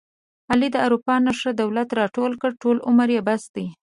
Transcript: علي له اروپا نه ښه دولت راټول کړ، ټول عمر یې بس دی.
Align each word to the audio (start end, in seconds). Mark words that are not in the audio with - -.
علي 0.51 0.67
له 0.73 0.79
اروپا 0.85 1.15
نه 1.25 1.31
ښه 1.39 1.51
دولت 1.61 1.89
راټول 1.99 2.31
کړ، 2.41 2.51
ټول 2.61 2.77
عمر 2.87 3.07
یې 3.15 3.21
بس 3.27 3.43
دی. 3.55 3.67